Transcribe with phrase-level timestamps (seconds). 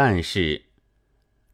[0.00, 0.62] 但是，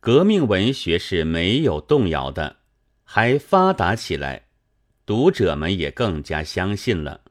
[0.00, 2.58] 革命文学是没有动摇的，
[3.02, 4.48] 还发达起来，
[5.06, 7.22] 读者们也更加相信了。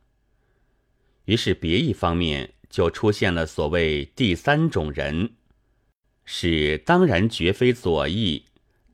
[1.25, 5.33] 于是，别一方面就出现了所谓第三种人，
[6.25, 8.45] 是当然绝非左翼，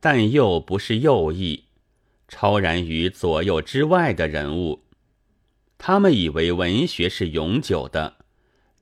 [0.01, 1.67] 但又不是右翼，
[2.27, 4.83] 超然于左右之外的人物。
[5.77, 8.17] 他们以为文学是永久的，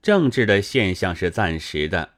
[0.01, 2.15] 政治的现象是暂时的。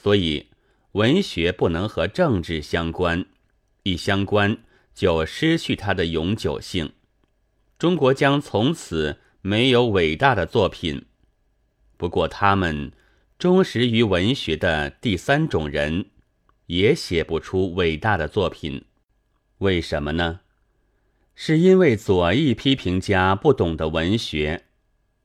[0.00, 0.47] 所以，
[0.92, 3.26] 文学不能和政治相关，
[3.82, 4.58] 一相关
[4.94, 6.92] 就失去它的永久性。
[7.78, 11.06] 中国将从此没有伟大的作品。
[11.96, 12.92] 不过，他们
[13.38, 16.06] 忠实于文学的第三种人，
[16.66, 18.84] 也写不出伟大的作品。
[19.58, 20.40] 为什么呢？
[21.34, 24.64] 是因为左翼批评家不懂得文学，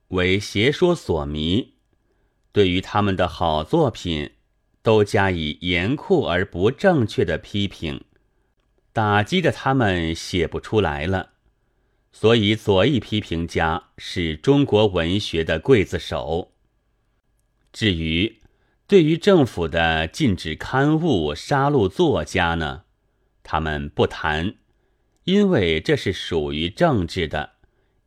[0.08, 1.74] 为邪说所迷，
[2.52, 4.30] 对于他们的好作品。
[4.84, 8.04] 都加以严酷而不正确的批评，
[8.92, 11.30] 打击的他们写不出来了。
[12.12, 16.52] 所以左翼批评家是中国文学的刽子手。
[17.72, 18.40] 至于
[18.86, 22.84] 对于政府的禁止刊物、杀戮作家呢，
[23.42, 24.56] 他们不谈，
[25.24, 27.52] 因为这是属于政治的，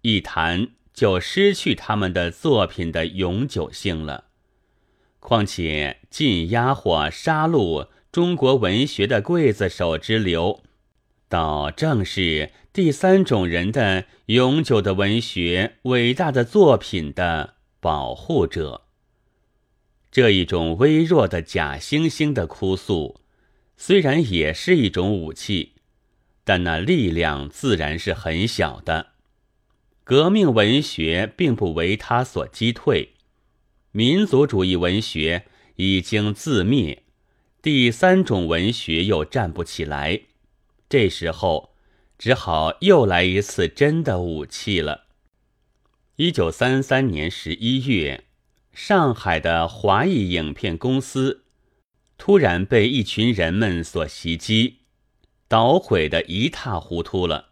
[0.04, 4.26] 一谈就失去他们的作品的永久性了。
[5.28, 10.64] 况且禁压或杀戮中国文学的刽子手之流，
[11.28, 18.84] 倒正是第三种人的永久的文学伟大的作品的保护者。
[20.10, 23.20] 这一种微弱的假惺惺的哭诉，
[23.76, 25.74] 虽然也是一种武器，
[26.46, 29.08] 但那力量自然是很小的。
[30.06, 33.16] 革命文学并不为他所击退。
[33.98, 37.02] 民族主义文学已经自灭，
[37.64, 40.22] 第三种文学又站不起来，
[40.88, 41.74] 这时候
[42.16, 45.06] 只好又来一次真的武器了。
[46.18, 48.26] 一九三三年十一月，
[48.72, 51.46] 上海的华裔影片公司
[52.20, 54.82] 突然被一群人们所袭击，
[55.48, 57.48] 捣毁的一塌糊涂了。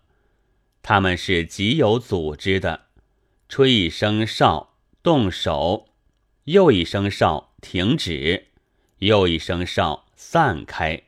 [0.83, 2.81] 他们是极有组织的，
[3.49, 5.87] 吹一声哨，动手。
[6.45, 8.43] 又一声哨，停止；
[8.99, 11.01] 又一声哨，散开。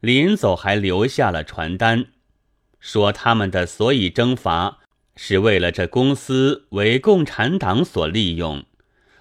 [0.00, 2.06] 临走还留下了传单，
[2.80, 4.78] 说他们的所以征伐
[5.16, 8.64] 是为了这公司为共产党所利用，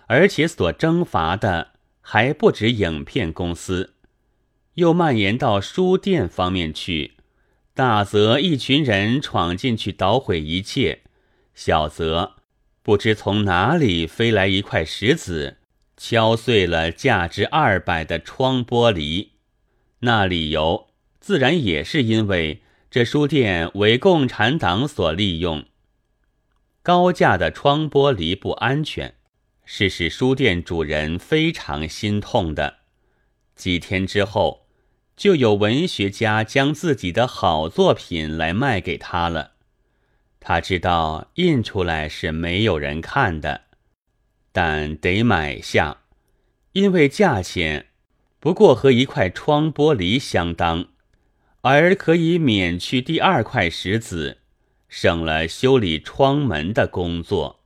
[0.08, 3.96] 而且所征伐的还不止影片公司，
[4.76, 7.16] 又蔓延到书店方面去。
[7.74, 11.02] 大则一群人闯进去捣毁一切，
[11.54, 12.36] 小则。
[12.84, 15.58] 不知从哪里飞来一块石子，
[15.96, 19.30] 敲碎了价值二百的窗玻璃。
[20.00, 20.90] 那理由
[21.22, 22.62] 自然也是因为
[22.92, 25.64] 这书店为共产党所利用。
[26.82, 29.16] 高价的窗玻璃不安全，
[29.64, 32.80] 是使书店主人非常心痛的。
[33.56, 34.68] 几天之后，
[35.16, 39.53] 就有文学家将自己的好作品来卖给他了。
[40.46, 43.62] 他知道印出来是没有人看的，
[44.52, 46.02] 但得买下，
[46.74, 47.86] 因为价钱
[48.42, 50.88] 不过和一块窗玻璃相当，
[51.62, 54.40] 而可以免去第二块石子，
[54.90, 57.63] 省了修理窗门的工作。